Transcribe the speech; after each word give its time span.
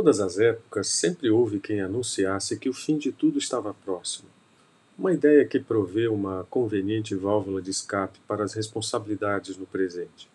todas 0.00 0.18
as 0.18 0.38
épocas 0.38 0.88
sempre 0.88 1.28
houve 1.28 1.60
quem 1.60 1.82
anunciasse 1.82 2.56
que 2.56 2.70
o 2.70 2.72
fim 2.72 2.96
de 2.96 3.12
tudo 3.12 3.38
estava 3.38 3.74
próximo. 3.74 4.30
Uma 4.98 5.12
ideia 5.12 5.44
que 5.44 5.60
provê 5.60 6.08
uma 6.08 6.46
conveniente 6.48 7.14
válvula 7.14 7.60
de 7.60 7.70
escape 7.70 8.18
para 8.26 8.42
as 8.42 8.54
responsabilidades 8.54 9.58
no 9.58 9.66
presente. 9.66 10.26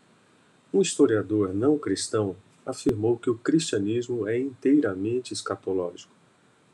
Um 0.71 0.83
historiador 0.83 1.51
não 1.51 1.79
cristão 1.79 2.35
afirmou 2.63 3.17
que 3.17 3.27
o 3.27 3.39
cristianismo 3.39 4.27
é 4.27 4.37
inteiramente 4.37 5.33
escatológico, 5.33 6.13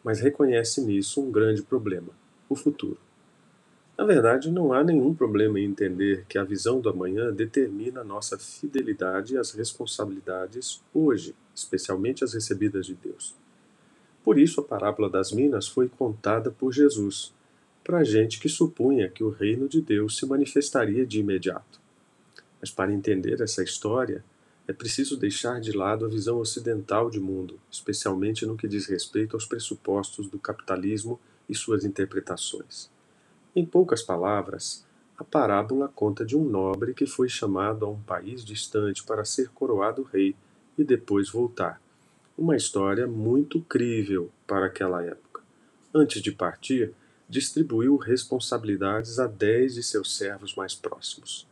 mas 0.03 0.19
reconhece 0.19 0.81
nisso 0.81 1.21
um 1.21 1.31
grande 1.31 1.61
problema: 1.61 2.09
o 2.49 2.57
futuro. 2.57 2.97
Na 4.01 4.07
verdade, 4.07 4.49
não 4.49 4.73
há 4.73 4.83
nenhum 4.83 5.13
problema 5.13 5.59
em 5.59 5.65
entender 5.65 6.25
que 6.27 6.39
a 6.39 6.43
visão 6.43 6.81
do 6.81 6.89
amanhã 6.89 7.31
determina 7.31 8.03
nossa 8.03 8.35
fidelidade 8.35 9.37
às 9.37 9.51
responsabilidades 9.51 10.81
hoje, 10.91 11.35
especialmente 11.53 12.23
as 12.23 12.33
recebidas 12.33 12.87
de 12.87 12.95
Deus. 12.95 13.35
Por 14.23 14.39
isso, 14.39 14.59
a 14.59 14.63
parábola 14.63 15.07
das 15.07 15.31
minas 15.31 15.67
foi 15.67 15.87
contada 15.87 16.49
por 16.49 16.73
Jesus, 16.73 17.31
para 17.83 18.03
gente 18.03 18.39
que 18.39 18.49
supunha 18.49 19.07
que 19.07 19.23
o 19.23 19.29
reino 19.29 19.69
de 19.69 19.79
Deus 19.79 20.17
se 20.17 20.25
manifestaria 20.25 21.05
de 21.05 21.19
imediato. 21.19 21.79
Mas 22.59 22.71
para 22.71 22.91
entender 22.91 23.39
essa 23.39 23.61
história, 23.61 24.25
é 24.67 24.73
preciso 24.73 25.15
deixar 25.15 25.61
de 25.61 25.73
lado 25.73 26.05
a 26.05 26.09
visão 26.09 26.39
ocidental 26.39 27.11
de 27.11 27.19
mundo, 27.19 27.59
especialmente 27.69 28.47
no 28.47 28.57
que 28.57 28.67
diz 28.67 28.87
respeito 28.87 29.35
aos 29.35 29.45
pressupostos 29.45 30.27
do 30.27 30.39
capitalismo 30.39 31.19
e 31.47 31.53
suas 31.53 31.85
interpretações. 31.85 32.89
Em 33.53 33.65
poucas 33.65 34.01
palavras, 34.01 34.85
a 35.17 35.25
parábola 35.25 35.89
conta 35.93 36.25
de 36.25 36.37
um 36.37 36.43
nobre 36.43 36.93
que 36.93 37.05
foi 37.05 37.27
chamado 37.27 37.85
a 37.85 37.89
um 37.89 37.99
país 38.01 38.45
distante 38.45 39.03
para 39.03 39.25
ser 39.25 39.49
coroado 39.49 40.03
rei 40.03 40.33
e 40.77 40.85
depois 40.85 41.29
voltar. 41.29 41.81
Uma 42.37 42.55
história 42.55 43.05
muito 43.05 43.61
crível 43.61 44.31
para 44.47 44.67
aquela 44.67 45.03
época. 45.03 45.41
Antes 45.93 46.21
de 46.21 46.31
partir, 46.31 46.93
distribuiu 47.27 47.97
responsabilidades 47.97 49.19
a 49.19 49.27
dez 49.27 49.75
de 49.75 49.83
seus 49.83 50.15
servos 50.15 50.55
mais 50.55 50.73
próximos. 50.73 51.45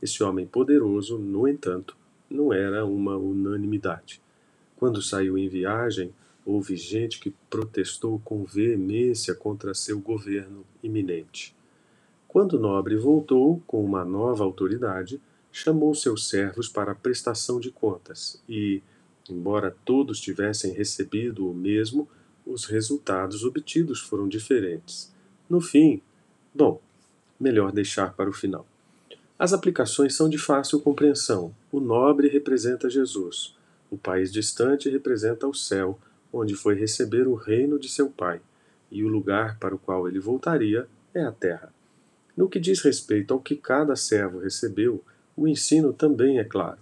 Esse 0.00 0.22
homem 0.22 0.46
poderoso, 0.46 1.18
no 1.18 1.48
entanto, 1.48 1.96
não 2.30 2.52
era 2.52 2.86
uma 2.86 3.16
unanimidade. 3.16 4.22
Quando 4.76 5.02
saiu 5.02 5.36
em 5.36 5.48
viagem, 5.48 6.14
houve 6.44 6.76
gente 6.76 7.18
que 7.18 7.34
protestou 7.48 8.20
com 8.24 8.44
veemência 8.44 9.34
contra 9.34 9.74
seu 9.74 9.98
governo 10.00 10.64
iminente. 10.82 11.54
Quando 12.28 12.54
o 12.54 12.60
nobre 12.60 12.96
voltou 12.96 13.62
com 13.66 13.84
uma 13.84 14.04
nova 14.04 14.44
autoridade, 14.44 15.20
chamou 15.52 15.94
seus 15.94 16.28
servos 16.28 16.68
para 16.68 16.92
a 16.92 16.94
prestação 16.94 17.60
de 17.60 17.70
contas 17.70 18.42
e, 18.48 18.82
embora 19.30 19.76
todos 19.84 20.20
tivessem 20.20 20.72
recebido 20.72 21.48
o 21.48 21.54
mesmo, 21.54 22.08
os 22.44 22.64
resultados 22.64 23.44
obtidos 23.44 24.00
foram 24.00 24.28
diferentes. 24.28 25.14
No 25.48 25.60
fim, 25.60 26.02
bom, 26.52 26.80
melhor 27.38 27.72
deixar 27.72 28.14
para 28.14 28.28
o 28.28 28.32
final. 28.32 28.66
As 29.38 29.52
aplicações 29.52 30.14
são 30.14 30.28
de 30.28 30.38
fácil 30.38 30.80
compreensão. 30.80 31.54
O 31.70 31.80
nobre 31.80 32.28
representa 32.28 32.90
Jesus. 32.90 33.54
O 33.90 33.96
país 33.96 34.32
distante 34.32 34.88
representa 34.88 35.46
o 35.46 35.54
céu, 35.54 35.98
onde 36.34 36.56
foi 36.56 36.74
receber 36.74 37.28
o 37.28 37.34
reino 37.34 37.78
de 37.78 37.88
seu 37.88 38.10
pai, 38.10 38.40
e 38.90 39.04
o 39.04 39.08
lugar 39.08 39.56
para 39.58 39.74
o 39.74 39.78
qual 39.78 40.08
ele 40.08 40.18
voltaria 40.18 40.88
é 41.14 41.22
a 41.22 41.30
terra. 41.30 41.72
No 42.36 42.48
que 42.48 42.58
diz 42.58 42.80
respeito 42.80 43.32
ao 43.32 43.40
que 43.40 43.54
cada 43.54 43.94
servo 43.94 44.40
recebeu, 44.40 45.02
o 45.36 45.46
ensino 45.46 45.92
também 45.92 46.40
é 46.40 46.44
claro. 46.44 46.78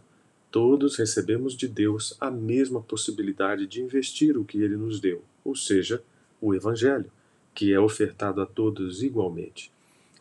Todos 0.51 0.97
recebemos 0.97 1.55
de 1.55 1.69
Deus 1.69 2.17
a 2.19 2.31
mesma 2.31 2.81
possibilidade 2.81 3.67
de 3.67 3.83
investir 3.83 4.39
o 4.39 4.45
que 4.45 4.63
ele 4.63 4.77
nos 4.77 5.01
deu, 5.01 5.23
ou 5.45 5.55
seja, 5.55 6.03
o 6.41 6.55
Evangelho, 6.55 7.11
que 7.55 7.73
é 7.73 7.79
ofertado 7.79 8.41
a 8.41 8.47
todos 8.47 9.03
igualmente. 9.03 9.71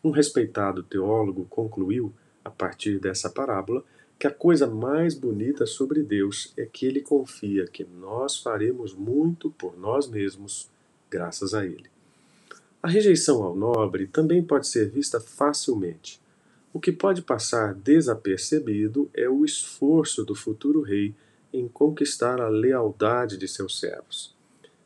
Um 0.04 0.10
respeitado 0.10 0.82
teólogo 0.82 1.46
concluiu, 1.48 2.12
a 2.44 2.50
partir 2.50 2.98
dessa 2.98 3.30
parábola, 3.30 3.82
que 4.22 4.26
a 4.28 4.30
coisa 4.30 4.68
mais 4.68 5.16
bonita 5.16 5.66
sobre 5.66 6.00
Deus 6.00 6.52
é 6.56 6.64
que 6.64 6.86
ele 6.86 7.00
confia 7.00 7.66
que 7.66 7.82
nós 7.82 8.36
faremos 8.36 8.94
muito 8.94 9.50
por 9.50 9.76
nós 9.76 10.06
mesmos, 10.06 10.70
graças 11.10 11.54
a 11.54 11.66
ele. 11.66 11.90
A 12.80 12.86
rejeição 12.86 13.42
ao 13.42 13.56
nobre 13.56 14.06
também 14.06 14.40
pode 14.40 14.68
ser 14.68 14.88
vista 14.88 15.18
facilmente. 15.18 16.20
O 16.72 16.78
que 16.78 16.92
pode 16.92 17.20
passar 17.20 17.74
desapercebido 17.74 19.10
é 19.12 19.28
o 19.28 19.44
esforço 19.44 20.24
do 20.24 20.36
futuro 20.36 20.82
rei 20.82 21.16
em 21.52 21.66
conquistar 21.66 22.40
a 22.40 22.48
lealdade 22.48 23.36
de 23.36 23.48
seus 23.48 23.80
servos. 23.80 24.36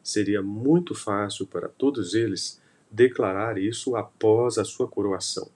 Seria 0.02 0.40
muito 0.40 0.94
fácil 0.94 1.46
para 1.46 1.68
todos 1.68 2.14
eles 2.14 2.58
declarar 2.90 3.58
isso 3.58 3.96
após 3.96 4.56
a 4.56 4.64
sua 4.64 4.88
coroação. 4.88 5.50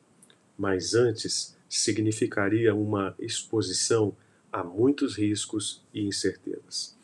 Mas 0.59 0.93
antes, 0.93 1.57
significaria 1.77 2.75
uma 2.75 3.15
exposição 3.19 4.15
a 4.53 4.65
muitos 4.65 5.17
riscos 5.17 5.83
e 5.95 6.05
incertezas. 6.05 6.97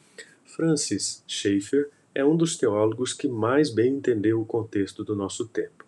Francis 0.44 1.22
Schaeffer 1.26 1.90
é 2.12 2.24
um 2.24 2.36
dos 2.36 2.56
teólogos 2.56 3.12
que 3.12 3.28
mais 3.28 3.70
bem 3.70 3.94
entendeu 3.94 4.40
o 4.40 4.46
contexto 4.46 5.04
do 5.04 5.14
nosso 5.14 5.46
tempo. 5.46 5.86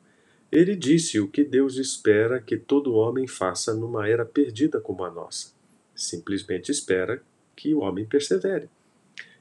Ele 0.50 0.77
disse 0.77 1.19
o 1.19 1.28
que 1.28 1.43
Deus 1.43 1.77
espera 1.77 2.41
que 2.41 2.56
todo 2.56 2.94
homem 2.94 3.27
faça 3.27 3.75
numa 3.75 4.09
era 4.09 4.25
perdida 4.25 4.81
como 4.81 5.05
a 5.05 5.10
nossa. 5.10 5.53
Simplesmente 5.95 6.71
espera 6.71 7.22
que 7.56 7.75
o 7.75 7.81
homem 7.81 8.06
persevere. 8.06 8.71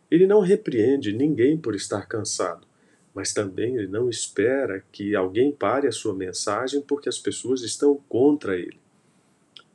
Ele 0.09 0.25
não 0.25 0.39
repreende 0.39 1.13
ninguém 1.13 1.57
por 1.57 1.75
estar 1.75 2.07
cansado, 2.07 2.65
mas 3.13 3.33
também 3.33 3.75
ele 3.75 3.87
não 3.87 4.09
espera 4.09 4.83
que 4.91 5.15
alguém 5.15 5.51
pare 5.51 5.87
a 5.87 5.91
sua 5.91 6.13
mensagem 6.13 6.81
porque 6.81 7.07
as 7.07 7.19
pessoas 7.19 7.61
estão 7.61 7.95
contra 8.09 8.57
ele. 8.57 8.79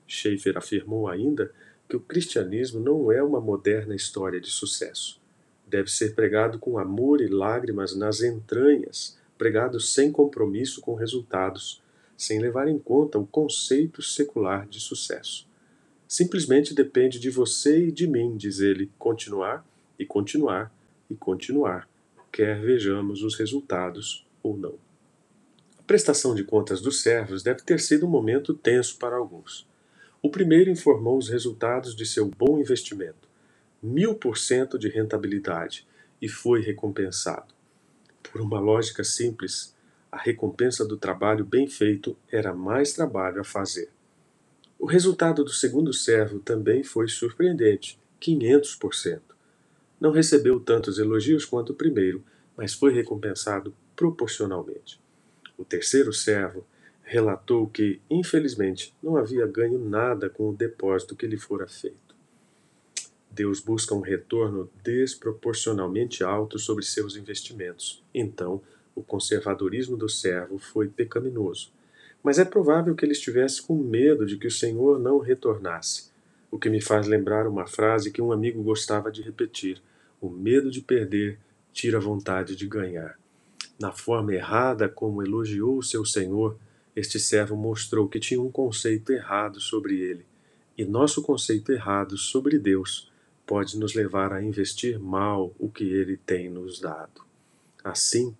Schaeffer 0.06 0.56
afirmou 0.56 1.08
ainda 1.08 1.52
que 1.88 1.96
o 1.96 2.00
cristianismo 2.00 2.80
não 2.80 3.12
é 3.12 3.22
uma 3.22 3.40
moderna 3.40 3.94
história 3.94 4.40
de 4.40 4.50
sucesso. 4.50 5.20
Deve 5.66 5.90
ser 5.90 6.14
pregado 6.14 6.58
com 6.58 6.78
amor 6.78 7.20
e 7.20 7.28
lágrimas 7.28 7.94
nas 7.94 8.22
entranhas, 8.22 9.18
pregado 9.36 9.80
sem 9.80 10.12
compromisso 10.12 10.80
com 10.80 10.94
resultados, 10.94 11.82
sem 12.16 12.38
levar 12.38 12.68
em 12.68 12.78
conta 12.78 13.18
o 13.18 13.26
conceito 13.26 14.00
secular 14.00 14.66
de 14.66 14.80
sucesso. 14.80 15.48
Simplesmente 16.06 16.74
depende 16.74 17.18
de 17.18 17.30
você 17.30 17.86
e 17.86 17.92
de 17.92 18.06
mim, 18.06 18.36
diz 18.36 18.60
ele, 18.60 18.90
continuar 18.98 19.66
e 19.98 20.04
continuar 20.04 20.72
e 21.08 21.14
continuar, 21.14 21.88
quer 22.30 22.60
vejamos 22.60 23.22
os 23.22 23.34
resultados 23.34 24.26
ou 24.42 24.56
não. 24.56 24.74
A 25.78 25.82
prestação 25.82 26.34
de 26.34 26.44
contas 26.44 26.80
dos 26.80 27.02
servos 27.02 27.42
deve 27.42 27.62
ter 27.62 27.80
sido 27.80 28.06
um 28.06 28.10
momento 28.10 28.54
tenso 28.54 28.98
para 28.98 29.16
alguns. 29.16 29.66
O 30.22 30.30
primeiro 30.30 30.70
informou 30.70 31.18
os 31.18 31.28
resultados 31.28 31.96
de 31.96 32.06
seu 32.06 32.26
bom 32.26 32.60
investimento, 32.60 33.28
mil 33.82 34.14
por 34.14 34.38
cento 34.38 34.78
de 34.78 34.88
rentabilidade, 34.88 35.84
e 36.20 36.28
foi 36.28 36.62
recompensado. 36.62 37.52
Por 38.22 38.40
uma 38.40 38.60
lógica 38.60 39.02
simples, 39.02 39.74
a 40.12 40.16
recompensa 40.16 40.86
do 40.86 40.96
trabalho 40.96 41.44
bem 41.44 41.66
feito 41.66 42.16
era 42.30 42.54
mais 42.54 42.92
trabalho 42.92 43.40
a 43.40 43.44
fazer. 43.44 43.90
O 44.78 44.86
resultado 44.86 45.42
do 45.42 45.50
segundo 45.50 45.92
servo 45.92 46.38
também 46.38 46.84
foi 46.84 47.08
surpreendente, 47.08 47.98
500%. 48.20 49.20
Não 50.00 50.12
recebeu 50.12 50.60
tantos 50.60 51.00
elogios 51.00 51.44
quanto 51.44 51.70
o 51.70 51.76
primeiro, 51.76 52.24
mas 52.56 52.72
foi 52.72 52.92
recompensado 52.92 53.74
proporcionalmente. 53.96 55.00
O 55.58 55.64
terceiro 55.64 56.12
servo 56.12 56.64
relatou 57.02 57.66
que, 57.66 58.00
infelizmente, 58.08 58.94
não 59.02 59.16
havia 59.16 59.46
ganho 59.46 59.78
nada 59.78 60.28
com 60.30 60.48
o 60.48 60.54
depósito 60.54 61.16
que 61.16 61.26
lhe 61.26 61.36
fora 61.36 61.66
feito. 61.66 62.16
Deus 63.30 63.60
busca 63.60 63.94
um 63.94 64.00
retorno 64.00 64.70
desproporcionalmente 64.82 66.22
alto 66.22 66.58
sobre 66.58 66.84
seus 66.84 67.16
investimentos. 67.16 68.02
Então, 68.14 68.60
o 68.94 69.02
conservadorismo 69.02 69.96
do 69.96 70.08
servo 70.08 70.58
foi 70.58 70.88
pecaminoso. 70.88 71.72
Mas 72.22 72.38
é 72.38 72.44
provável 72.44 72.94
que 72.94 73.04
ele 73.04 73.12
estivesse 73.12 73.62
com 73.62 73.74
medo 73.76 74.26
de 74.26 74.36
que 74.36 74.46
o 74.46 74.50
Senhor 74.50 74.98
não 74.98 75.18
retornasse. 75.18 76.12
O 76.50 76.58
que 76.58 76.68
me 76.68 76.80
faz 76.80 77.06
lembrar 77.06 77.46
uma 77.46 77.66
frase 77.66 78.12
que 78.12 78.20
um 78.20 78.30
amigo 78.30 78.62
gostava 78.62 79.10
de 79.10 79.22
repetir: 79.22 79.80
O 80.20 80.28
medo 80.28 80.70
de 80.70 80.82
perder 80.82 81.38
tira 81.72 81.96
a 81.96 82.00
vontade 82.00 82.54
de 82.54 82.66
ganhar. 82.66 83.18
Na 83.80 83.90
forma 83.90 84.34
errada 84.34 84.88
como 84.88 85.22
elogiou 85.22 85.78
o 85.78 85.82
seu 85.82 86.04
Senhor, 86.04 86.56
este 86.94 87.18
servo 87.18 87.56
mostrou 87.56 88.08
que 88.08 88.20
tinha 88.20 88.40
um 88.40 88.50
conceito 88.50 89.12
errado 89.12 89.60
sobre 89.60 89.98
ele, 90.00 90.26
e 90.76 90.84
nosso 90.84 91.22
conceito 91.22 91.72
errado 91.72 92.16
sobre 92.16 92.58
Deus 92.58 93.10
pode 93.46 93.78
nos 93.78 93.94
levar 93.94 94.32
a 94.32 94.42
investir 94.42 94.98
mal 94.98 95.54
o 95.58 95.68
que 95.68 95.84
ele 95.84 96.16
tem 96.16 96.48
nos 96.48 96.80
dado. 96.80 97.22
Assim, 97.82 98.34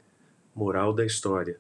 moral 0.55 0.93
da 0.93 1.05
história: 1.05 1.59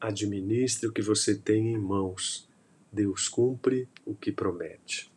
administre 0.00 0.88
o 0.88 0.92
que 0.92 1.02
você 1.02 1.34
tem 1.34 1.72
em 1.72 1.78
mãos. 1.78 2.48
Deus 2.90 3.28
cumpre 3.28 3.88
o 4.04 4.14
que 4.14 4.32
promete. 4.32 5.10